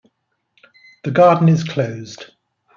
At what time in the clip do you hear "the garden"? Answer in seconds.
1.03-1.47